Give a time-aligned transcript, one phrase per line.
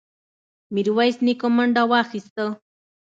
[0.73, 2.45] ميرويس نيکه منډه واخيسته.